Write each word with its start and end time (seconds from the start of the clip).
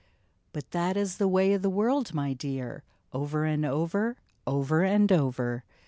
"But 0.53 0.71
that 0.71 0.97
is 0.97 1.17
the 1.17 1.27
way 1.27 1.53
of 1.53 1.61
the 1.61 1.69
world, 1.69 2.11
my 2.11 2.33
dear; 2.33 2.81
Over 3.13 3.45
and 3.45 3.63
over, 3.63 4.17
over 4.47 4.83
and 4.83 5.11
over. 5.11 5.63